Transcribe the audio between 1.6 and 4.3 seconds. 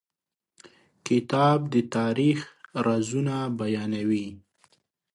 د تاریخ رازونه بیانوي.